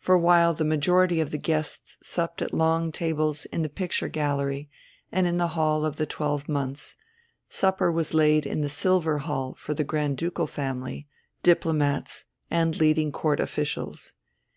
[0.00, 4.68] For while the majority of the guests supped at long tables in the picture gallery
[5.12, 6.96] and in the Hall of the Twelve Months,
[7.48, 11.06] supper was laid in the Silver Hall for the Grand Ducal family,
[11.44, 14.14] diplomats, and leading Court officials.